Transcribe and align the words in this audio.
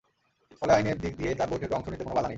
ফলে 0.61 0.71
আইনের 0.73 0.97
দিক 0.99 1.13
দিয়ে 1.17 1.31
তাঁর 1.35 1.49
বৈঠকে 1.51 1.75
অংশ 1.75 1.87
নিতে 1.87 2.03
কোনো 2.03 2.15
বাধা 2.15 2.21
নেই। 2.21 2.29